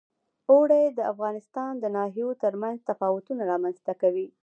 اوړي 0.51 0.83
د 0.97 0.99
افغانستان 1.11 1.71
د 1.79 1.85
ناحیو 1.95 2.29
ترمنځ 2.43 2.77
تفاوتونه 2.89 3.41
رامنځ 3.51 3.77
ته 3.85 3.93
کوي. 4.01 4.27